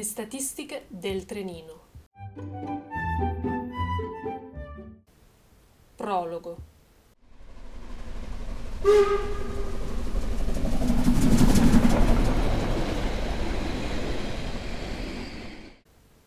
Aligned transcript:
Le 0.00 0.06
statistiche 0.06 0.86
del 0.88 1.26
trenino. 1.26 1.78
Prologo. 5.94 6.56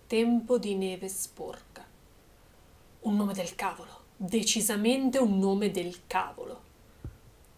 Tempo 0.05 0.59
di 0.59 0.75
neve 0.75 1.07
sporca. 1.07 1.83
Un 2.99 3.15
nome 3.15 3.33
del 3.33 3.55
cavolo, 3.55 4.01
decisamente 4.15 5.17
un 5.17 5.39
nome 5.39 5.71
del 5.71 6.05
cavolo. 6.05 6.72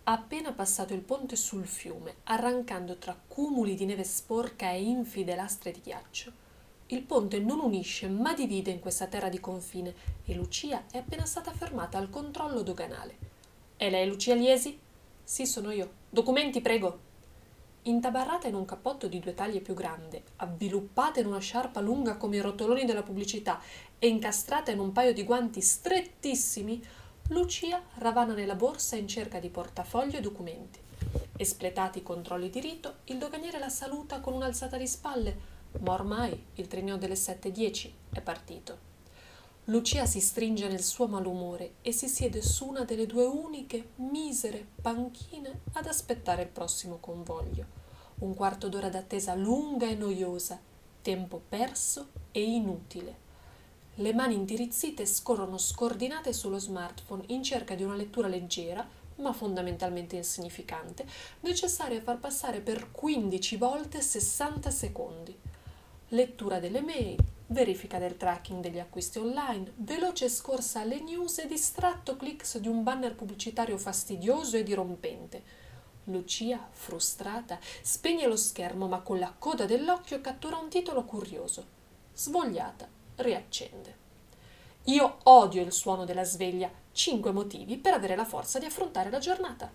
Appena 0.08 0.52
passato 0.52 0.94
il 0.94 1.02
ponte 1.02 1.36
sul 1.36 1.66
fiume, 1.66 2.18
arrancando 2.26 2.98
tra 2.98 3.20
cumuli 3.28 3.74
di 3.74 3.86
neve 3.86 4.04
sporca 4.04 4.70
e 4.70 4.84
infide 4.84 5.34
lastre 5.34 5.72
di 5.72 5.82
ghiaccio. 5.82 6.32
Il 6.88 7.02
ponte 7.02 7.40
non 7.40 7.60
unisce 7.60 8.08
ma 8.08 8.36
divide 8.36 8.70
in 8.70 8.80
questa 8.80 9.08
terra 9.08 9.30
di 9.30 9.40
confine 9.40 9.96
e 10.24 10.36
Lucia 10.36 10.84
è 10.92 10.98
appena 10.98 11.26
stata 11.26 11.52
fermata 11.52 11.98
al 11.98 12.12
controllo 12.12 12.62
doganale. 12.62 13.18
È 13.76 13.90
lei 13.90 14.08
Lucia 14.08 14.36
Liesi? 14.36 14.78
Sì, 15.24 15.48
sono 15.48 15.72
io. 15.72 15.94
Documenti, 16.08 16.62
prego 16.62 17.00
intabarrata 17.82 18.48
in 18.48 18.54
un 18.54 18.66
cappotto 18.66 19.08
di 19.08 19.18
due 19.18 19.34
taglie 19.34 19.60
più 19.60 19.74
grande, 19.74 20.22
avviluppata 20.36 21.20
in 21.20 21.26
una 21.26 21.40
sciarpa 21.40 21.80
lunga 21.80 22.18
come 22.18 22.36
i 22.36 22.42
rotoloni 22.42 22.86
della 22.86 23.02
pubblicità 23.02 23.60
e 23.98 24.08
incastrata 24.08 24.70
in 24.70 24.78
un 24.78 24.92
paio 24.92 25.14
di 25.14 25.24
guanti 25.24 25.62
strettissimi, 25.62 26.84
Lucia 27.30 27.82
ravana 27.96 28.36
nella 28.36 28.54
borsa 28.54 28.96
in 28.98 29.08
cerca 29.08 29.40
di 29.40 29.50
portafoglio 29.50 30.20
e 30.20 30.22
documenti. 30.22 30.80
Espletati 31.36 31.98
i 31.98 32.04
controlli 32.04 32.52
di 32.52 32.60
rito, 32.60 32.98
il 33.06 33.18
doganiere 33.18 33.58
la 33.58 33.70
saluta 33.70 34.20
con 34.20 34.34
un'alzata 34.34 34.78
di 34.78 34.86
spalle, 34.86 35.36
ma 35.80 35.94
ormai 35.94 36.46
il 36.54 36.68
trenino 36.68 36.98
delle 36.98 37.16
7.10 37.16 37.92
è 38.12 38.22
partito. 38.22 38.78
Lucia 39.66 40.06
si 40.06 40.20
stringe 40.22 40.68
nel 40.68 40.84
suo 40.84 41.08
malumore 41.08 41.78
e 41.82 41.92
si 41.92 42.08
siede 42.08 42.44
su 42.44 42.68
una 42.68 42.84
delle 42.84 43.08
due 43.08 43.26
uniche, 43.26 43.90
misere 43.96 44.64
panchine 44.80 45.62
ad 45.74 45.88
aspettare 45.88 46.44
il 46.44 46.50
prossimo 46.50 46.98
convoglio. 46.98 47.66
Un 48.20 48.36
quarto 48.36 48.70
d'ora 48.70 48.90
d'attesa 48.90 49.34
lunga 49.34 49.88
e 49.88 49.96
noiosa, 49.96 50.62
tempo 51.02 51.42
perso 51.50 52.10
e 52.32 52.44
inutile. 52.44 53.25
Le 54.00 54.14
mani 54.14 54.34
intirizzite 54.34 55.06
scorrono 55.06 55.58
scordinate 55.58 56.34
sullo 56.34 56.60
smartphone 56.60 57.24
in 57.28 57.42
cerca 57.42 57.76
di 57.76 57.84
una 57.84 57.96
lettura 57.96 58.28
leggera, 58.28 58.86
ma 59.18 59.32
fondamentalmente 59.32 60.18
insignificante, 60.18 61.06
necessaria 61.42 62.00
a 62.00 62.02
far 62.02 62.20
passare 62.20 62.60
per 62.60 62.92
15 62.92 63.56
volte 63.56 64.02
60 64.02 64.70
secondi. 64.70 65.40
Lettura 66.10 66.60
delle 66.60 66.82
mail, 66.82 67.18
verifica 67.48 67.98
del 67.98 68.18
tracking 68.18 68.62
degli 68.62 68.80
acquisti 68.80 69.20
online, 69.20 69.72
veloce 69.78 70.28
scorsa 70.28 70.82
alle 70.82 71.00
news 71.00 71.38
e 71.38 71.48
distratto 71.48 72.18
clicks 72.18 72.58
di 72.58 72.68
un 72.68 72.84
banner 72.84 73.16
pubblicitario 73.16 73.78
fastidioso 73.78 74.58
e 74.58 74.64
dirompente. 74.64 75.42
Lucia, 76.06 76.68
frustrata, 76.70 77.60
spegne 77.82 78.28
lo 78.28 78.36
schermo 78.36 78.90
ma 78.90 79.00
con 79.00 79.20
la 79.20 79.34
coda 79.40 79.66
dell'occhio 79.66 80.20
cattura 80.20 80.58
un 80.58 80.68
titolo 80.68 81.06
curioso. 81.06 81.66
Svogliata, 82.14 83.04
riaccende. 83.18 84.04
Io 84.86 85.18
odio 85.24 85.62
il 85.62 85.72
suono 85.72 86.06
della 86.06 86.24
sveglia. 86.24 86.70
Cinque 86.92 87.32
motivi 87.32 87.78
per 87.78 87.94
avere 87.94 88.16
la 88.16 88.26
forza 88.26 88.60
di 88.60 88.66
affrontare 88.66 89.10
la 89.10 89.20
giornata. 89.20 89.72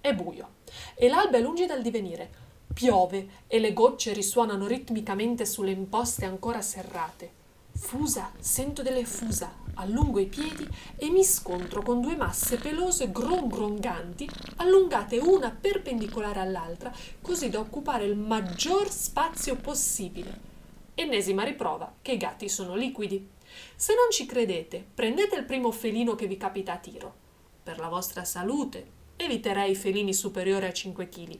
È 0.00 0.14
buio 0.14 0.48
e 0.94 1.08
l'alba 1.08 1.36
è 1.36 1.40
lungi 1.40 1.66
dal 1.66 1.82
divenire. 1.82 2.42
Piove 2.72 3.28
e 3.46 3.58
le 3.58 3.72
gocce 3.72 4.12
risuonano 4.12 4.66
ritmicamente 4.66 5.44
sulle 5.44 5.70
imposte 5.70 6.24
ancora 6.24 6.60
serrate. 6.60 7.42
Fusa, 7.76 8.32
sento 8.38 8.82
delle 8.82 9.04
fusa, 9.04 9.52
allungo 9.74 10.18
i 10.20 10.26
piedi 10.26 10.66
e 10.96 11.10
mi 11.10 11.24
scontro 11.24 11.82
con 11.82 12.00
due 12.00 12.16
masse 12.16 12.56
pelose 12.56 13.10
grongronganti, 13.10 14.28
allungate 14.56 15.18
una 15.18 15.50
perpendicolare 15.50 16.40
all'altra, 16.40 16.92
così 17.20 17.50
da 17.50 17.58
occupare 17.58 18.04
il 18.04 18.16
maggior 18.16 18.90
spazio 18.90 19.56
possibile. 19.56 20.53
Ennesima 20.94 21.42
riprova 21.42 21.92
che 22.00 22.12
i 22.12 22.16
gatti 22.16 22.48
sono 22.48 22.76
liquidi. 22.76 23.28
Se 23.74 23.94
non 23.94 24.10
ci 24.10 24.26
credete, 24.26 24.84
prendete 24.94 25.36
il 25.36 25.44
primo 25.44 25.72
felino 25.72 26.14
che 26.14 26.26
vi 26.26 26.36
capita 26.36 26.74
a 26.74 26.78
tiro. 26.78 27.14
Per 27.62 27.78
la 27.78 27.88
vostra 27.88 28.24
salute, 28.24 28.86
eviterei 29.16 29.72
i 29.72 29.76
felini 29.76 30.14
superiori 30.14 30.66
a 30.66 30.72
5 30.72 31.08
kg 31.08 31.38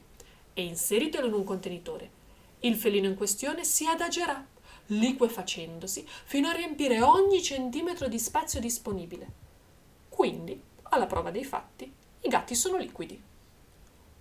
e 0.54 0.62
inseritelo 0.64 1.26
in 1.26 1.34
un 1.34 1.44
contenitore. 1.44 2.22
Il 2.60 2.76
felino 2.76 3.06
in 3.06 3.14
questione 3.14 3.62
si 3.64 3.86
adagerà, 3.86 4.44
liquefacendosi, 4.86 6.04
fino 6.24 6.48
a 6.48 6.52
riempire 6.52 7.00
ogni 7.00 7.42
centimetro 7.42 8.08
di 8.08 8.18
spazio 8.18 8.58
disponibile. 8.58 9.42
Quindi, 10.08 10.60
alla 10.82 11.06
prova 11.06 11.30
dei 11.30 11.44
fatti, 11.44 11.92
i 12.20 12.28
gatti 12.28 12.54
sono 12.54 12.76
liquidi. 12.76 13.20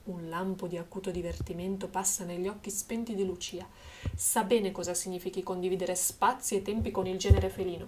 Un 0.05 0.27
lampo 0.27 0.67
di 0.67 0.77
acuto 0.77 1.11
divertimento 1.11 1.87
passa 1.87 2.25
negli 2.25 2.49
occhi 2.49 2.69
spenti 2.69 3.15
di 3.15 3.25
Lucia. 3.25 3.65
Sa 4.13 4.43
bene 4.43 4.73
cosa 4.73 4.93
significhi 4.93 5.43
condividere 5.43 5.95
spazi 5.95 6.55
e 6.55 6.61
tempi 6.61 6.91
con 6.91 7.07
il 7.07 7.17
genere 7.17 7.49
felino. 7.49 7.87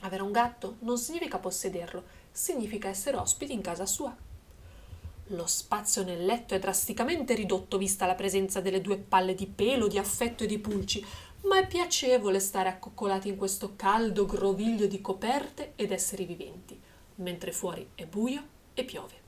Avere 0.00 0.24
un 0.24 0.32
gatto 0.32 0.78
non 0.80 0.98
significa 0.98 1.38
possederlo, 1.38 2.02
significa 2.32 2.88
essere 2.88 3.16
ospiti 3.16 3.52
in 3.52 3.60
casa 3.60 3.86
sua. 3.86 4.12
Lo 5.30 5.46
spazio 5.46 6.02
nel 6.02 6.24
letto 6.24 6.54
è 6.54 6.58
drasticamente 6.58 7.34
ridotto 7.34 7.78
vista 7.78 8.06
la 8.06 8.16
presenza 8.16 8.60
delle 8.60 8.80
due 8.80 8.96
palle 8.96 9.36
di 9.36 9.46
pelo, 9.46 9.86
di 9.86 9.98
affetto 9.98 10.42
e 10.42 10.48
di 10.48 10.58
pulci, 10.58 11.04
ma 11.42 11.60
è 11.60 11.66
piacevole 11.68 12.40
stare 12.40 12.68
accoccolati 12.68 13.28
in 13.28 13.36
questo 13.36 13.74
caldo 13.76 14.26
groviglio 14.26 14.88
di 14.88 15.00
coperte 15.00 15.74
ed 15.76 15.92
esseri 15.92 16.24
viventi, 16.24 16.80
mentre 17.16 17.52
fuori 17.52 17.90
è 17.94 18.04
buio 18.04 18.42
e 18.74 18.82
piove. 18.82 19.25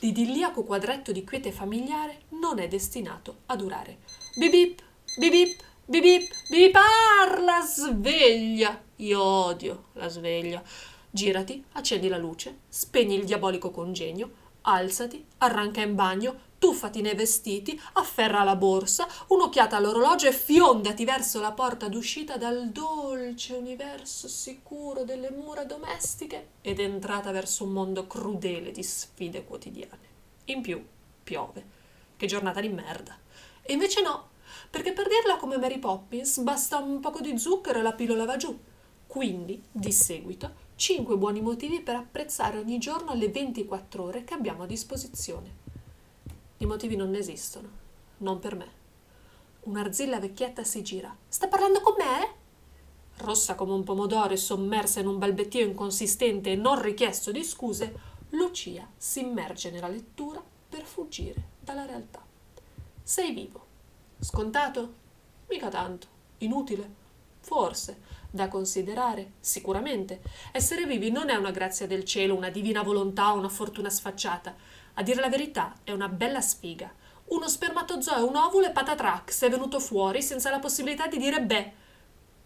L'idilliaco 0.00 0.64
quadretto 0.64 1.12
di 1.12 1.24
quiete 1.24 1.52
familiare 1.52 2.22
non 2.40 2.58
è 2.58 2.68
destinato 2.68 3.38
a 3.46 3.56
durare. 3.56 3.98
Bibip, 4.36 4.82
bibip, 5.16 5.62
bibip, 5.84 6.28
bibip, 6.48 6.72
parla, 6.72 7.60
sveglia! 7.60 8.82
Io 8.96 9.20
odio 9.20 9.84
la 9.94 10.08
sveglia. 10.08 10.62
Girati, 11.10 11.64
accendi 11.72 12.08
la 12.08 12.18
luce, 12.18 12.58
spegni 12.68 13.14
il 13.14 13.24
diabolico 13.24 13.70
congegno, 13.70 14.30
alzati, 14.62 15.24
arranca 15.38 15.80
in 15.80 15.94
bagno, 15.94 16.52
tuffati 16.64 17.02
nei 17.02 17.14
vestiti, 17.14 17.78
afferra 17.92 18.42
la 18.42 18.56
borsa, 18.56 19.06
un'occhiata 19.26 19.76
all'orologio 19.76 20.28
e 20.28 20.32
fiondati 20.32 21.04
verso 21.04 21.38
la 21.38 21.52
porta 21.52 21.88
d'uscita 21.88 22.38
dal 22.38 22.70
dolce 22.70 23.52
universo 23.52 24.28
sicuro 24.28 25.04
delle 25.04 25.30
mura 25.30 25.64
domestiche 25.64 26.52
ed 26.62 26.78
entrata 26.78 27.32
verso 27.32 27.64
un 27.64 27.72
mondo 27.72 28.06
crudele 28.06 28.70
di 28.70 28.82
sfide 28.82 29.44
quotidiane. 29.44 29.98
In 30.46 30.62
più, 30.62 30.82
piove. 31.22 31.66
Che 32.16 32.26
giornata 32.26 32.62
di 32.62 32.70
merda. 32.70 33.14
E 33.60 33.74
invece 33.74 34.00
no, 34.00 34.28
perché 34.70 34.94
per 34.94 35.06
dirla 35.06 35.36
come 35.36 35.58
Mary 35.58 35.78
Poppins 35.78 36.38
basta 36.38 36.78
un 36.78 36.98
poco 37.00 37.20
di 37.20 37.36
zucchero 37.36 37.80
e 37.80 37.82
la 37.82 37.92
pillola 37.92 38.24
va 38.24 38.38
giù. 38.38 38.58
Quindi, 39.06 39.62
di 39.70 39.92
seguito, 39.92 40.62
5 40.76 41.14
buoni 41.18 41.42
motivi 41.42 41.82
per 41.82 41.96
apprezzare 41.96 42.56
ogni 42.56 42.78
giorno 42.78 43.12
le 43.12 43.28
24 43.28 44.02
ore 44.02 44.24
che 44.24 44.32
abbiamo 44.32 44.62
a 44.62 44.66
disposizione. 44.66 45.63
I 46.58 46.66
motivi 46.66 46.96
non 46.96 47.14
esistono, 47.14 47.68
non 48.18 48.38
per 48.38 48.54
me. 48.54 48.82
Un'arzilla 49.62 50.20
vecchietta 50.20 50.62
si 50.62 50.82
gira. 50.82 51.14
Sta 51.26 51.48
parlando 51.48 51.80
con 51.80 51.94
me? 51.98 52.42
Rossa 53.18 53.54
come 53.54 53.72
un 53.72 53.82
pomodoro 53.82 54.32
e 54.32 54.36
sommersa 54.36 55.00
in 55.00 55.06
un 55.06 55.18
balbettio 55.18 55.64
inconsistente 55.64 56.52
e 56.52 56.56
non 56.56 56.80
richiesto 56.80 57.32
di 57.32 57.42
scuse, 57.42 58.12
Lucia 58.30 58.88
si 58.96 59.20
immerge 59.20 59.70
nella 59.70 59.88
lettura 59.88 60.42
per 60.68 60.84
fuggire 60.84 61.50
dalla 61.60 61.86
realtà. 61.86 62.22
Sei 63.02 63.32
vivo. 63.32 63.66
Scontato? 64.18 64.94
Mica 65.48 65.68
tanto. 65.68 66.06
Inutile? 66.38 67.02
Forse, 67.40 68.00
da 68.30 68.48
considerare, 68.48 69.32
sicuramente. 69.40 70.22
Essere 70.52 70.86
vivi 70.86 71.10
non 71.10 71.30
è 71.30 71.36
una 71.36 71.50
grazia 71.50 71.86
del 71.86 72.04
cielo, 72.04 72.34
una 72.34 72.50
divina 72.50 72.82
volontà 72.82 73.32
o 73.32 73.38
una 73.38 73.48
fortuna 73.48 73.90
sfacciata. 73.90 74.54
A 74.94 75.02
dire 75.02 75.20
la 75.20 75.28
verità, 75.28 75.74
è 75.84 75.92
una 75.92 76.08
bella 76.08 76.40
sfiga. 76.40 76.92
Uno 77.26 77.48
spermatozoo 77.48 78.16
e 78.16 78.22
un 78.22 78.36
ovulo 78.36 78.66
e 78.66 78.70
patatrac, 78.70 79.32
sei 79.32 79.50
venuto 79.50 79.80
fuori 79.80 80.22
senza 80.22 80.50
la 80.50 80.58
possibilità 80.58 81.06
di 81.06 81.18
dire 81.18 81.40
beh. 81.40 81.72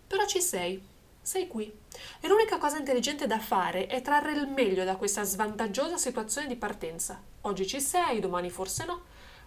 Però 0.06 0.24
ci 0.26 0.40
sei. 0.40 0.82
Sei 1.20 1.46
qui. 1.46 1.70
E 2.20 2.28
l'unica 2.28 2.56
cosa 2.58 2.78
intelligente 2.78 3.26
da 3.26 3.38
fare 3.38 3.86
è 3.86 4.00
trarre 4.00 4.32
il 4.32 4.48
meglio 4.48 4.84
da 4.84 4.96
questa 4.96 5.24
svantaggiosa 5.24 5.98
situazione 5.98 6.46
di 6.46 6.56
partenza. 6.56 7.20
Oggi 7.42 7.66
ci 7.66 7.80
sei, 7.80 8.20
domani 8.20 8.48
forse 8.48 8.84
no. 8.86 9.02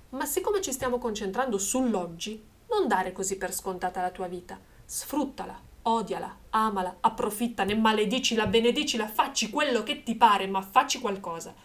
Ma 0.10 0.26
siccome 0.26 0.62
ci 0.62 0.72
stiamo 0.72 1.00
concentrando 1.00 1.58
sull'oggi, 1.58 2.44
non 2.70 2.88
dare 2.88 3.12
così 3.12 3.38
per 3.38 3.54
scontata 3.54 4.02
la 4.02 4.12
tua 4.12 4.28
vita 4.28 4.60
Sfruttala, 4.94 5.58
odiala, 5.84 6.38
amala, 6.50 6.98
approfittane, 7.00 7.74
maledicila, 7.76 8.46
benedicila, 8.46 9.08
facci 9.08 9.50
quello 9.50 9.84
che 9.84 10.04
ti 10.04 10.16
pare, 10.16 10.46
ma 10.46 10.62
facci 10.62 11.00
qualcosa. 11.00 11.56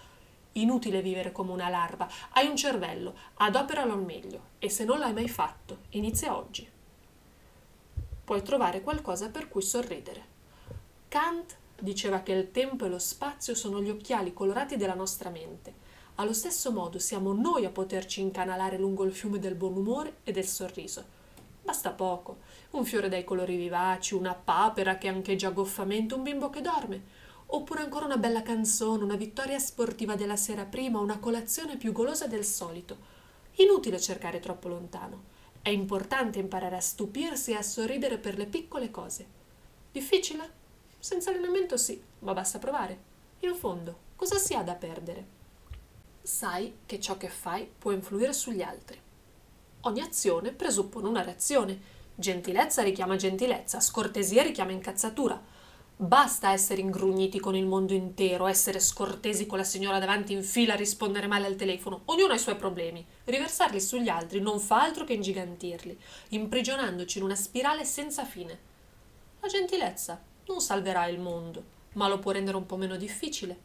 Inutile 0.57 1.03
vivere 1.03 1.33
come 1.33 1.53
una 1.53 1.69
larva, 1.69 2.09
hai 2.31 2.47
un 2.47 2.57
cervello, 2.57 3.15
adoperalo 3.35 3.93
al 3.93 4.03
meglio 4.03 4.41
e 4.59 4.71
se 4.71 4.85
non 4.85 4.99
l'hai 4.99 5.13
mai 5.13 5.29
fatto, 5.29 5.81
inizia 5.91 6.37
oggi. 6.37 6.67
puoi 8.25 8.43
trovare 8.43 8.81
qualcosa 8.81 9.29
per 9.29 9.49
cui 9.49 9.63
sorridere. 9.63 10.35
Kant 11.09 11.57
diceva 11.79 12.23
che 12.23 12.33
il 12.33 12.51
tempo 12.51 12.85
e 12.85 12.89
lo 12.89 12.99
spazio 12.99 13.55
sono 13.55 13.81
gli 13.81 13.91
occhiali 13.91 14.33
colorati 14.33 14.77
della 14.77 14.95
nostra 14.95 15.31
mente. 15.31 15.85
Allo 16.17 16.33
stesso 16.33 16.73
modo 16.73 16.99
siamo 16.99 17.33
noi 17.35 17.67
a 17.67 17.71
poterci 17.71 18.21
incanalare 18.23 18.79
lungo 18.79 19.05
il 19.05 19.13
fiume 19.13 19.39
del 19.39 19.55
buon 19.55 19.77
umore 19.77 20.17
e 20.25 20.33
del 20.33 20.47
sorriso. 20.47 21.05
Basta 21.63 21.91
poco, 21.91 22.39
un 22.71 22.85
fiore 22.85 23.09
dai 23.09 23.25
colori 23.25 23.57
vivaci, 23.57 24.15
una 24.15 24.35
papera 24.35 24.99
che 24.99 25.09
ancheggia 25.09 25.51
goffamente, 25.51 26.15
un 26.15 26.23
bimbo 26.23 26.49
che 26.49 26.63
dorme, 26.63 27.03
oppure 27.47 27.83
ancora 27.83 28.05
una 28.05 28.17
bella 28.17 28.43
canzone, 28.43 29.05
una 29.05 29.17
vittoria 29.17 29.59
sportiva 29.59 30.17
della 30.17 30.37
sera 30.37 30.65
prima, 30.65 30.99
una 30.99 31.19
colazione 31.19 31.77
più 31.77 31.93
golosa 31.93 32.27
del 32.27 32.45
solito. 32.45 33.15
Inutile 33.57 34.01
cercare 34.01 34.41
troppo 34.41 34.69
lontano. 34.69 35.35
È 35.63 35.69
importante 35.69 36.39
imparare 36.39 36.77
a 36.77 36.81
stupirsi 36.81 37.53
e 37.53 37.57
a 37.57 37.63
sorridere 37.63 38.19
per 38.19 38.37
le 38.37 38.47
piccole 38.47 38.91
cose. 38.91 39.27
Difficile? 39.93 40.65
Senza 40.99 41.31
allenamento 41.31 41.77
sì, 41.77 42.01
ma 42.21 42.33
basta 42.33 42.59
provare. 42.59 43.15
In 43.41 43.55
fondo, 43.55 43.99
cosa 44.17 44.37
si 44.37 44.55
ha 44.55 44.63
da 44.63 44.75
perdere? 44.75 45.35
Sai 46.23 46.79
che 46.85 47.01
ciò 47.01 47.17
che 47.17 47.29
fai 47.29 47.69
può 47.79 47.93
influire 47.93 48.33
sugli 48.33 48.63
altri. 48.63 49.01
Ogni 49.83 50.01
azione 50.01 50.53
presuppone 50.53 51.09
una 51.09 51.23
reazione. 51.23 51.95
Gentilezza 52.15 52.83
richiama 52.83 53.17
gentilezza, 53.17 53.81
scortesia 53.81 54.43
richiama 54.43 54.73
incazzatura. 54.73 55.41
Basta 55.99 56.53
essere 56.53 56.83
ingrugniti 56.83 57.41
con 57.41 57.57
il 57.57 57.65
mondo 57.65 57.95
intero, 57.95 58.47
essere 58.47 58.81
scortesi 58.81 59.47
con 59.47 59.57
la 59.57 59.65
signora 59.65 59.99
davanti 59.99 60.35
in 60.35 60.43
fila, 60.43 60.75
rispondere 60.75 61.27
male 61.27 61.47
al 61.47 61.57
telefono. 61.57 62.03
Ognuno 62.07 62.33
ha 62.33 62.37
i 62.37 62.39
suoi 62.39 62.57
problemi. 62.57 63.03
Riversarli 63.25 63.81
sugli 63.81 64.11
altri 64.11 64.41
non 64.41 64.61
fa 64.61 64.83
altro 64.83 65.05
che 65.05 65.15
ingigantirli, 65.15 65.99
imprigionandoci 66.29 67.17
in 67.17 67.25
una 67.25 67.35
spirale 67.35 67.87
senza 67.87 68.27
fine. 68.27 68.59
La 69.41 69.49
gentilezza 69.49 70.23
non 70.49 70.61
salverà 70.61 71.07
il 71.07 71.19
mondo, 71.19 71.65
ma 71.95 72.09
lo 72.09 72.19
può 72.19 72.31
rendere 72.31 72.59
un 72.59 72.67
po' 72.67 72.77
meno 72.77 72.97
difficile. 72.97 73.59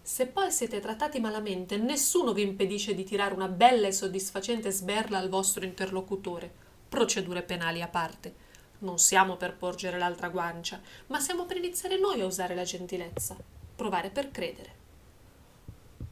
Se 0.00 0.26
poi 0.26 0.50
siete 0.50 0.80
trattati 0.80 1.20
malamente, 1.20 1.76
nessuno 1.76 2.32
vi 2.32 2.42
impedisce 2.42 2.94
di 2.94 3.04
tirare 3.04 3.34
una 3.34 3.48
bella 3.48 3.88
e 3.88 3.92
soddisfacente 3.92 4.70
sberla 4.70 5.18
al 5.18 5.28
vostro 5.28 5.66
interlocutore. 5.66 6.50
Procedure 6.88 7.42
penali 7.42 7.82
a 7.82 7.88
parte. 7.88 8.43
Non 8.78 8.98
siamo 8.98 9.36
per 9.36 9.56
porgere 9.56 9.98
l'altra 9.98 10.28
guancia, 10.28 10.80
ma 11.06 11.20
siamo 11.20 11.46
per 11.46 11.56
iniziare 11.56 11.98
noi 11.98 12.20
a 12.20 12.26
usare 12.26 12.54
la 12.54 12.64
gentilezza. 12.64 13.36
Provare 13.76 14.10
per 14.10 14.30
credere. 14.30 14.82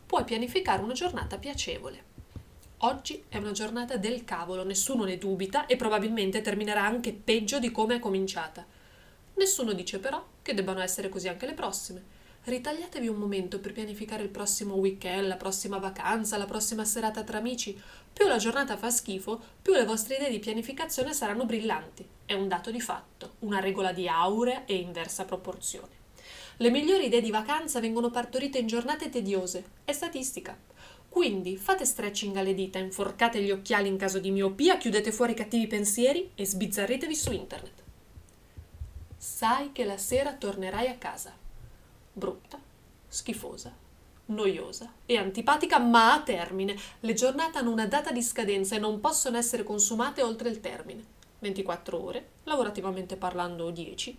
Puoi 0.07 0.25
pianificare 0.25 0.83
una 0.83 0.95
giornata 0.95 1.39
piacevole. 1.39 2.11
Oggi 2.79 3.25
è 3.29 3.37
una 3.37 3.53
giornata 3.53 3.97
del 3.97 4.25
cavolo, 4.25 4.65
nessuno 4.65 5.05
ne 5.05 5.19
dubita 5.19 5.67
e 5.67 5.77
probabilmente 5.77 6.41
terminerà 6.41 6.85
anche 6.85 7.13
peggio 7.13 7.59
di 7.59 7.71
come 7.71 7.97
è 7.97 7.99
cominciata. 7.99 8.67
Nessuno 9.35 9.73
dice 9.73 9.99
però 9.99 10.25
che 10.43 10.55
debbano 10.55 10.81
essere 10.81 11.09
così 11.09 11.29
anche 11.29 11.47
le 11.47 11.55
prossime 11.55 12.21
Ritagliatevi 12.45 13.07
un 13.07 13.19
momento 13.19 13.61
per 13.61 13.73
pianificare 13.73 14.25
il 14.25 14.29
prossimo 14.29 14.75
weekend, 14.75 15.29
la 15.29 15.37
prossima 15.37 15.79
vacanza, 15.79 16.37
la 16.37 16.45
prossima 16.45 16.85
serata 16.85 17.23
tra 17.23 17.39
amici. 17.39 17.81
Più 18.13 18.27
la 18.27 18.37
giornata 18.37 18.77
fa 18.77 18.91
schifo, 18.91 19.41
più 19.63 19.73
le 19.75 19.85
vostre 19.85 20.17
idee 20.17 20.29
di 20.29 20.41
pianificazione 20.41 21.15
saranno 21.15 21.47
brillanti. 21.47 22.05
È 22.27 22.33
un 22.33 22.49
dato 22.49 22.73
di 22.73 22.81
fatto, 22.81 23.35
una 23.41 23.61
regola 23.61 23.93
di 23.93 24.09
aurea 24.09 24.65
e 24.65 24.75
inversa 24.75 25.25
proporzione. 25.25 26.01
Le 26.57 26.71
migliori 26.71 27.07
idee 27.07 27.21
di 27.21 27.31
vacanza 27.31 27.79
vengono 27.79 28.11
partorite 28.11 28.59
in 28.59 28.67
giornate 28.67 29.09
tediose. 29.09 29.65
È 29.85 29.93
statistica. 29.93 30.59
Quindi 31.09 31.57
fate 31.57 31.85
stretching 31.85 32.35
alle 32.35 32.55
dita, 32.55 32.81
inforcate 32.81 33.41
gli 33.41 33.53
occhiali 33.53 33.87
in 33.87 33.97
caso 33.97 34.19
di 34.19 34.33
miopia, 34.33 34.79
chiudete 34.79 35.13
fuori 35.13 35.31
i 35.31 35.37
cattivi 35.37 35.69
pensieri 35.69 36.33
e 36.35 36.45
sbizzarritevi 36.45 37.15
su 37.15 37.31
internet. 37.31 37.83
Sai 39.17 39.71
che 39.71 39.85
la 39.85 39.97
sera 39.97 40.33
tornerai 40.33 40.89
a 40.89 40.97
casa 40.97 41.42
brutta, 42.13 42.59
schifosa, 43.09 43.73
noiosa 44.27 44.93
e 45.07 45.17
antipatica, 45.17 45.79
ma 45.79 46.13
a 46.13 46.23
termine. 46.23 46.77
Le 47.01 47.15
giornate 47.15 47.59
hanno 47.59 47.71
una 47.71 47.87
data 47.87 48.13
di 48.13 48.23
scadenza 48.23 48.77
e 48.77 48.79
non 48.79 49.01
possono 49.01 49.37
essere 49.37 49.63
consumate 49.63 50.23
oltre 50.23 50.49
il 50.49 50.61
termine. 50.61 51.05
24 51.39 52.03
ore, 52.03 52.29
lavorativamente 52.45 53.17
parlando 53.17 53.71
10. 53.71 54.19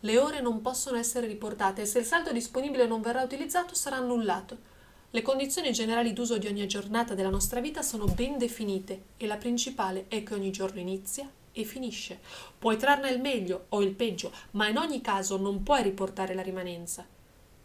Le 0.00 0.18
ore 0.18 0.40
non 0.40 0.60
possono 0.62 0.96
essere 0.96 1.26
riportate 1.26 1.82
e 1.82 1.86
se 1.86 2.00
il 2.00 2.04
saldo 2.04 2.32
disponibile 2.32 2.86
non 2.86 3.00
verrà 3.00 3.22
utilizzato 3.22 3.74
sarà 3.74 3.96
annullato. 3.96 4.74
Le 5.10 5.22
condizioni 5.22 5.72
generali 5.72 6.12
d'uso 6.12 6.36
di 6.36 6.46
ogni 6.46 6.66
giornata 6.66 7.14
della 7.14 7.30
nostra 7.30 7.60
vita 7.60 7.82
sono 7.82 8.06
ben 8.06 8.36
definite 8.36 9.02
e 9.16 9.26
la 9.26 9.36
principale 9.36 10.06
è 10.08 10.22
che 10.22 10.34
ogni 10.34 10.50
giorno 10.50 10.80
inizia 10.80 11.30
e 11.52 11.64
finisce. 11.64 12.20
Puoi 12.58 12.76
trarne 12.76 13.08
il 13.10 13.20
meglio 13.20 13.66
o 13.70 13.80
il 13.80 13.92
peggio, 13.92 14.30
ma 14.52 14.68
in 14.68 14.76
ogni 14.76 15.00
caso 15.00 15.38
non 15.38 15.62
puoi 15.62 15.82
riportare 15.82 16.34
la 16.34 16.42
rimanenza. 16.42 17.06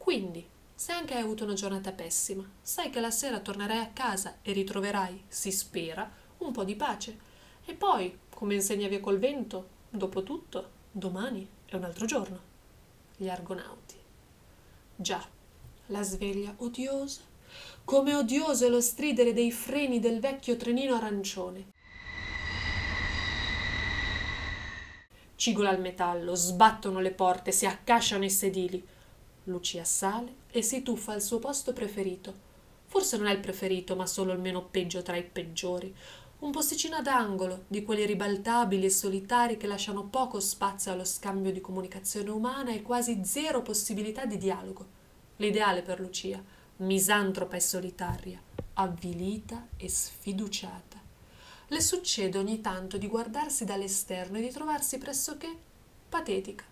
Quindi, 0.01 0.43
se 0.73 0.93
anche 0.93 1.13
hai 1.13 1.21
avuto 1.21 1.43
una 1.43 1.53
giornata 1.53 1.91
pessima, 1.91 2.43
sai 2.59 2.89
che 2.89 2.99
la 2.99 3.11
sera 3.11 3.39
tornerai 3.39 3.77
a 3.77 3.91
casa 3.93 4.39
e 4.41 4.51
ritroverai, 4.51 5.25
si 5.27 5.51
spera, 5.51 6.11
un 6.39 6.51
po' 6.51 6.63
di 6.63 6.75
pace. 6.75 7.17
E 7.63 7.75
poi, 7.75 8.17
come 8.27 8.55
insegna 8.55 8.87
via 8.87 8.99
col 8.99 9.19
vento, 9.19 9.67
dopo 9.91 10.23
tutto, 10.23 10.69
domani 10.91 11.47
è 11.65 11.75
un 11.75 11.83
altro 11.83 12.07
giorno. 12.07 12.39
Gli 13.15 13.29
argonauti. 13.29 13.95
Già, 14.95 15.23
la 15.85 16.01
sveglia 16.01 16.55
odiosa, 16.57 17.21
come 17.85 18.15
odioso 18.15 18.65
è 18.65 18.69
lo 18.69 18.81
stridere 18.81 19.33
dei 19.33 19.51
freni 19.51 19.99
del 19.99 20.19
vecchio 20.19 20.57
trenino 20.57 20.95
arancione. 20.95 21.65
Cigola 25.35 25.69
il 25.69 25.79
metallo, 25.79 26.33
sbattono 26.33 26.99
le 26.99 27.11
porte, 27.11 27.51
si 27.51 27.67
accasciano 27.67 28.25
i 28.25 28.31
sedili. 28.31 28.90
Lucia 29.45 29.83
sale 29.83 30.35
e 30.51 30.61
si 30.61 30.83
tuffa 30.83 31.13
al 31.13 31.21
suo 31.21 31.39
posto 31.39 31.73
preferito. 31.73 32.49
Forse 32.85 33.17
non 33.17 33.27
è 33.27 33.31
il 33.31 33.39
preferito, 33.39 33.95
ma 33.95 34.05
solo 34.05 34.33
il 34.33 34.39
meno 34.39 34.63
peggio 34.65 35.01
tra 35.01 35.15
i 35.15 35.23
peggiori. 35.23 35.93
Un 36.39 36.51
posticino 36.51 36.97
ad 36.97 37.07
angolo, 37.07 37.63
di 37.67 37.83
quelli 37.83 38.05
ribaltabili 38.05 38.85
e 38.85 38.89
solitari 38.89 39.57
che 39.57 39.67
lasciano 39.67 40.03
poco 40.03 40.39
spazio 40.39 40.91
allo 40.91 41.05
scambio 41.05 41.51
di 41.51 41.61
comunicazione 41.61 42.29
umana 42.29 42.71
e 42.71 42.81
quasi 42.81 43.21
zero 43.23 43.61
possibilità 43.61 44.25
di 44.25 44.37
dialogo. 44.37 44.85
L'ideale 45.37 45.81
per 45.81 45.99
Lucia, 45.99 46.43
misantropa 46.77 47.55
e 47.55 47.61
solitaria, 47.61 48.41
avvilita 48.73 49.69
e 49.77 49.89
sfiduciata. 49.89 50.99
Le 51.67 51.81
succede 51.81 52.37
ogni 52.37 52.59
tanto 52.61 52.97
di 52.97 53.07
guardarsi 53.07 53.65
dall'esterno 53.65 54.37
e 54.37 54.41
di 54.41 54.51
trovarsi 54.51 54.97
pressoché 54.97 55.55
patetica 56.09 56.65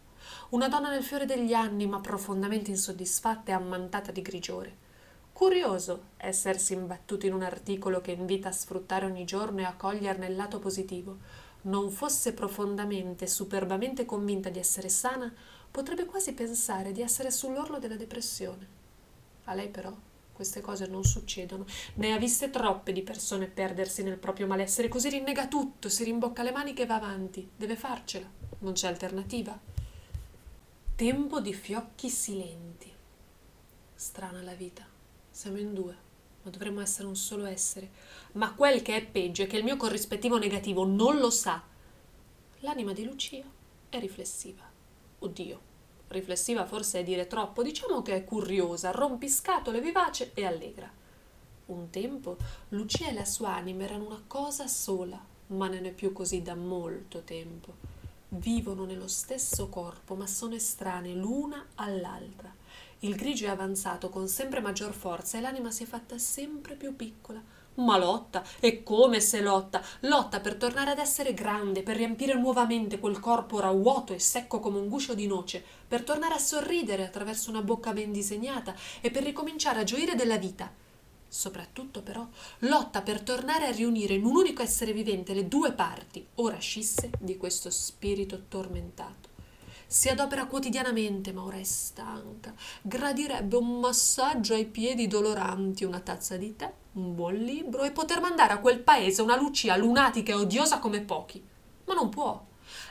una 0.49 0.67
donna 0.67 0.89
nel 0.89 1.03
fiore 1.03 1.25
degli 1.25 1.53
anni, 1.53 1.87
ma 1.87 1.99
profondamente 1.99 2.69
insoddisfatta 2.69 3.51
e 3.51 3.55
ammantata 3.55 4.11
di 4.11 4.21
grigiore. 4.21 4.87
Curioso 5.31 6.07
essersi 6.17 6.73
imbattuto 6.73 7.25
in 7.25 7.33
un 7.33 7.43
articolo 7.43 8.01
che 8.01 8.11
invita 8.11 8.49
a 8.49 8.51
sfruttare 8.51 9.05
ogni 9.05 9.23
giorno 9.23 9.61
e 9.61 9.63
a 9.63 9.75
coglierne 9.75 10.27
il 10.27 10.35
lato 10.35 10.59
positivo. 10.59 11.17
Non 11.61 11.91
fosse 11.91 12.33
profondamente, 12.33 13.27
superbamente 13.27 14.05
convinta 14.05 14.49
di 14.49 14.59
essere 14.59 14.89
sana, 14.89 15.33
potrebbe 15.71 16.05
quasi 16.05 16.33
pensare 16.33 16.91
di 16.91 17.01
essere 17.01 17.31
sull'orlo 17.31 17.79
della 17.79 17.95
depressione. 17.95 18.67
A 19.45 19.53
lei 19.53 19.69
però 19.69 19.95
queste 20.39 20.61
cose 20.61 20.87
non 20.87 21.03
succedono. 21.03 21.65
Ne 21.95 22.13
ha 22.13 22.17
viste 22.17 22.49
troppe 22.49 22.93
di 22.93 23.01
persone 23.01 23.47
perdersi 23.47 24.03
nel 24.03 24.17
proprio 24.17 24.47
malessere, 24.47 24.87
così 24.87 25.09
rinnega 25.09 25.47
tutto, 25.47 25.89
si 25.89 26.05
rimbocca 26.05 26.43
le 26.43 26.51
maniche 26.51 26.83
e 26.83 26.85
va 26.85 26.95
avanti. 26.95 27.49
Deve 27.57 27.75
farcela. 27.75 28.25
Non 28.59 28.71
c'è 28.71 28.87
alternativa. 28.87 29.59
Tempo 30.99 31.39
di 31.39 31.53
fiocchi 31.53 32.09
silenti. 32.09 32.91
Strana 33.95 34.41
la 34.41 34.51
vita. 34.51 34.85
Siamo 35.31 35.57
in 35.57 35.73
due, 35.73 35.95
ma 36.41 36.51
dovremmo 36.51 36.81
essere 36.81 37.07
un 37.07 37.15
solo 37.15 37.45
essere. 37.45 37.89
Ma 38.33 38.53
quel 38.53 38.81
che 38.81 38.97
è 38.97 39.05
peggio 39.05 39.43
è 39.43 39.47
che 39.47 39.55
il 39.55 39.63
mio 39.63 39.77
corrispettivo 39.77 40.37
negativo 40.37 40.85
non 40.85 41.19
lo 41.19 41.29
sa. 41.29 41.63
L'anima 42.59 42.91
di 42.91 43.05
Lucia 43.05 43.45
è 43.87 43.97
riflessiva. 43.97 44.69
Oddio, 45.19 45.61
riflessiva 46.09 46.65
forse 46.65 46.99
è 46.99 47.03
dire 47.03 47.27
troppo, 47.27 47.63
diciamo 47.63 48.01
che 48.01 48.15
è 48.15 48.25
curiosa, 48.25 48.91
rompiscatole, 48.91 49.79
vivace 49.79 50.31
e 50.33 50.43
allegra. 50.43 50.91
Un 51.67 51.89
tempo 51.91 52.35
Lucia 52.67 53.07
e 53.07 53.13
la 53.13 53.23
sua 53.23 53.55
anima 53.55 53.85
erano 53.85 54.07
una 54.07 54.23
cosa 54.27 54.67
sola, 54.67 55.17
ma 55.47 55.69
non 55.69 55.85
è 55.85 55.93
più 55.93 56.11
così 56.11 56.41
da 56.41 56.55
molto 56.55 57.21
tempo 57.21 57.98
vivono 58.29 58.85
nello 58.85 59.07
stesso 59.07 59.69
corpo, 59.69 60.15
ma 60.15 60.27
sono 60.27 60.55
estranee 60.55 61.13
l'una 61.13 61.69
all'altra. 61.75 62.53
Il 62.99 63.15
grigio 63.15 63.45
è 63.45 63.49
avanzato 63.49 64.09
con 64.09 64.27
sempre 64.27 64.59
maggior 64.59 64.93
forza 64.93 65.37
e 65.37 65.41
l'anima 65.41 65.71
si 65.71 65.83
è 65.83 65.85
fatta 65.85 66.17
sempre 66.17 66.75
più 66.75 66.95
piccola. 66.95 67.41
Ma 67.75 67.97
lotta, 67.97 68.43
e 68.59 68.83
come 68.83 69.21
se 69.21 69.39
lotta, 69.39 69.81
lotta 70.01 70.41
per 70.41 70.55
tornare 70.55 70.91
ad 70.91 70.97
essere 70.97 71.33
grande, 71.33 71.81
per 71.81 71.95
riempire 71.95 72.33
nuovamente 72.33 72.99
quel 72.99 73.19
corpo 73.19 73.55
ora 73.55 73.71
vuoto 73.71 74.13
e 74.13 74.19
secco 74.19 74.59
come 74.59 74.79
un 74.79 74.89
guscio 74.89 75.13
di 75.13 75.27
noce, 75.27 75.63
per 75.87 76.03
tornare 76.03 76.33
a 76.33 76.39
sorridere 76.39 77.05
attraverso 77.05 77.49
una 77.49 77.61
bocca 77.61 77.93
ben 77.93 78.11
disegnata 78.11 78.75
e 78.99 79.11
per 79.11 79.23
ricominciare 79.23 79.79
a 79.79 79.85
gioire 79.85 80.15
della 80.15 80.37
vita. 80.37 80.69
Soprattutto 81.31 82.01
però 82.01 82.27
lotta 82.59 83.03
per 83.03 83.21
tornare 83.21 83.67
a 83.67 83.71
riunire 83.71 84.15
in 84.15 84.25
un 84.25 84.35
unico 84.35 84.63
essere 84.63 84.93
vivente 84.93 85.35
le 85.35 85.47
due 85.47 85.71
parti, 85.73 86.25
ora 86.35 86.57
scisse, 86.57 87.11
di 87.19 87.37
questo 87.37 87.69
spirito 87.69 88.45
tormentato. 88.47 89.29
Si 89.85 90.09
adopera 90.09 90.47
quotidianamente, 90.47 91.31
ma 91.31 91.43
ora 91.43 91.57
è 91.57 91.63
stanca. 91.63 92.53
Gradirebbe 92.81 93.55
un 93.55 93.79
massaggio 93.79 94.53
ai 94.53 94.65
piedi 94.65 95.07
doloranti, 95.07 95.83
una 95.83 95.99
tazza 95.99 96.35
di 96.35 96.55
tè, 96.55 96.71
un 96.93 97.13
buon 97.15 97.35
libro 97.35 97.83
e 97.83 97.91
poter 97.91 98.21
mandare 98.21 98.53
a 98.53 98.59
quel 98.59 98.79
paese 98.79 99.21
una 99.21 99.35
Lucia 99.35 99.75
lunatica 99.77 100.31
e 100.31 100.35
odiosa 100.35 100.79
come 100.79 101.01
pochi. 101.01 101.43
Ma 101.85 101.93
non 101.93 102.09
può. 102.09 102.45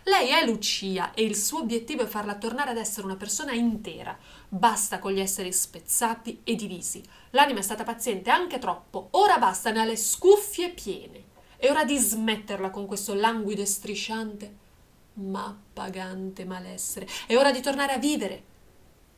Lei 0.09 0.31
è 0.31 0.43
Lucia 0.47 1.13
e 1.13 1.23
il 1.23 1.37
suo 1.37 1.59
obiettivo 1.59 2.03
è 2.03 2.07
farla 2.07 2.37
tornare 2.37 2.71
ad 2.71 2.79
essere 2.79 3.05
una 3.05 3.17
persona 3.17 3.53
intera. 3.53 4.19
Basta 4.49 5.01
con 5.01 5.13
gli 5.13 5.21
esseri 5.21 5.53
spezzati 5.53 6.41
e 6.45 6.55
divisi. 6.55 7.05
L'anima 7.33 7.59
è 7.59 7.63
stata 7.63 7.85
paziente 7.85 8.31
anche 8.31 8.59
troppo, 8.59 9.09
ora 9.11 9.37
basta, 9.37 9.71
ne 9.71 9.81
ha 9.81 9.85
le 9.85 9.97
scuffie 9.97 10.71
piene. 10.71 11.25
È 11.59 11.69
ora 11.69 11.85
di 11.85 11.99
smetterla 11.99 12.71
con 12.71 12.87
questo 12.87 13.13
languido 13.13 13.61
e 13.61 13.67
strisciante, 13.67 14.57
ma 15.15 15.45
appagante 15.45 16.47
malessere. 16.47 17.07
È 17.27 17.37
ora 17.37 17.51
di 17.51 17.61
tornare 17.61 17.93
a 17.93 17.99
vivere. 17.99 18.43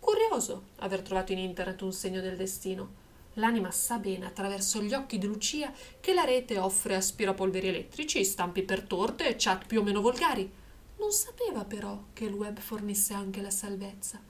Curioso 0.01 0.71
aver 0.79 1.03
trovato 1.03 1.31
in 1.31 1.39
internet 1.39 1.81
un 1.83 1.93
segno 1.93 2.21
del 2.21 2.37
destino. 2.37 2.99
L'anima 3.35 3.71
sa 3.71 3.99
bene 3.99 4.27
attraverso 4.27 4.83
gli 4.83 4.93
occhi 4.93 5.19
di 5.19 5.27
Lucia 5.29 5.73
che 6.01 6.13
la 6.15 6.25
rete 6.25 6.59
offre 6.59 6.97
aspirapolveri 6.97 7.69
elettrici, 7.69 8.25
stampi 8.25 8.63
per 8.63 8.83
torte 8.83 9.29
e 9.29 9.37
chat 9.39 9.67
più 9.67 9.79
o 9.79 9.83
meno 9.85 10.01
volgari. 10.01 10.59
Non 11.01 11.13
sapeva 11.13 11.65
però 11.65 12.05
che 12.13 12.27
il 12.27 12.35
web 12.35 12.61
fornisse 12.61 13.15
anche 13.15 13.41
la 13.41 13.51
salvezza. 13.51 14.21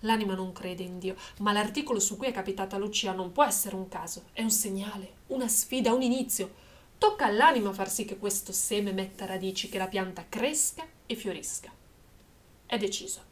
L'anima 0.00 0.34
non 0.34 0.50
crede 0.50 0.82
in 0.82 0.98
Dio, 0.98 1.14
ma 1.38 1.52
l'articolo 1.52 2.00
su 2.00 2.16
cui 2.16 2.26
è 2.26 2.32
capitata 2.32 2.76
Lucia 2.76 3.12
non 3.12 3.30
può 3.30 3.44
essere 3.44 3.76
un 3.76 3.86
caso, 3.88 4.24
è 4.32 4.42
un 4.42 4.50
segnale, 4.50 5.18
una 5.28 5.46
sfida, 5.46 5.94
un 5.94 6.02
inizio. 6.02 6.52
Tocca 6.98 7.26
all'anima 7.26 7.72
far 7.72 7.88
sì 7.88 8.04
che 8.04 8.18
questo 8.18 8.50
seme 8.50 8.92
metta 8.92 9.24
radici, 9.24 9.68
che 9.68 9.78
la 9.78 9.86
pianta 9.86 10.26
cresca 10.28 10.84
e 11.06 11.14
fiorisca. 11.14 11.72
È 12.66 12.76
deciso. 12.76 13.22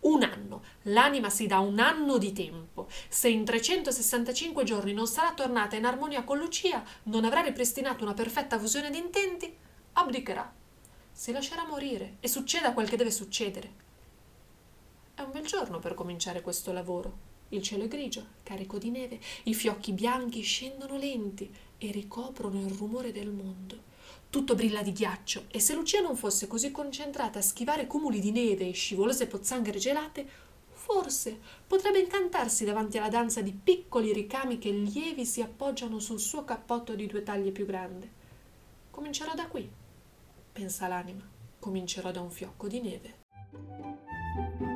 Un 0.00 0.22
anno. 0.22 0.62
L'anima 0.82 1.30
si 1.30 1.48
dà 1.48 1.58
un 1.58 1.80
anno 1.80 2.16
di 2.16 2.32
tempo. 2.32 2.86
Se 3.08 3.28
in 3.28 3.44
365 3.44 4.62
giorni 4.62 4.92
non 4.92 5.08
sarà 5.08 5.34
tornata 5.34 5.74
in 5.74 5.84
armonia 5.84 6.22
con 6.22 6.38
Lucia, 6.38 6.84
non 7.04 7.24
avrà 7.24 7.40
ripristinato 7.40 8.04
una 8.04 8.14
perfetta 8.14 8.56
fusione 8.56 8.90
di 8.90 8.98
intenti, 8.98 9.52
abdicherà. 9.94 10.64
Si 11.18 11.32
lascerà 11.32 11.66
morire 11.66 12.18
e 12.20 12.28
succeda 12.28 12.74
quel 12.74 12.90
che 12.90 12.96
deve 12.98 13.10
succedere. 13.10 13.72
È 15.14 15.22
un 15.22 15.30
bel 15.30 15.46
giorno 15.46 15.78
per 15.78 15.94
cominciare 15.94 16.42
questo 16.42 16.72
lavoro. 16.72 17.16
Il 17.48 17.62
cielo 17.62 17.84
è 17.84 17.88
grigio, 17.88 18.26
carico 18.42 18.76
di 18.76 18.90
neve, 18.90 19.18
i 19.44 19.54
fiocchi 19.54 19.92
bianchi 19.92 20.42
scendono 20.42 20.98
lenti 20.98 21.50
e 21.78 21.90
ricoprono 21.90 22.60
il 22.60 22.74
rumore 22.74 23.12
del 23.12 23.30
mondo. 23.30 23.82
Tutto 24.28 24.54
brilla 24.54 24.82
di 24.82 24.92
ghiaccio 24.92 25.44
e 25.48 25.58
se 25.58 25.72
Lucia 25.72 26.02
non 26.02 26.16
fosse 26.16 26.46
così 26.46 26.70
concentrata 26.70 27.38
a 27.38 27.42
schivare 27.42 27.86
cumuli 27.86 28.20
di 28.20 28.30
neve 28.30 28.68
e 28.68 28.72
scivolose 28.72 29.26
pozzanghere 29.26 29.78
gelate, 29.78 30.28
forse 30.70 31.40
potrebbe 31.66 31.98
incantarsi 31.98 32.66
davanti 32.66 32.98
alla 32.98 33.08
danza 33.08 33.40
di 33.40 33.52
piccoli 33.52 34.12
ricami 34.12 34.58
che 34.58 34.68
lievi 34.70 35.24
si 35.24 35.40
appoggiano 35.40 35.98
sul 35.98 36.20
suo 36.20 36.44
cappotto 36.44 36.94
di 36.94 37.06
due 37.06 37.22
taglie 37.22 37.52
più 37.52 37.64
grande. 37.64 38.10
Comincerò 38.90 39.32
da 39.34 39.46
qui, 39.46 39.66
pensa 40.56 40.88
l'anima, 40.88 41.22
comincerò 41.58 42.10
da 42.10 42.22
un 42.22 42.30
fiocco 42.30 42.66
di 42.66 42.80
neve. 42.80 44.75